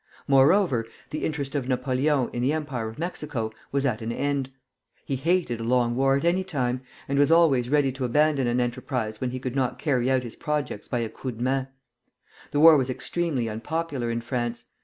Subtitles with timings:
[0.27, 4.49] Moreover, the interest of Napoleon in the empire of Mexico was at an end.
[5.05, 8.59] He hated a long war at any time, and was always ready to abandon an
[8.59, 11.67] enterprise when he could not carry out his projects by a coup de main.
[12.49, 14.65] The war was extremely unpopular in France.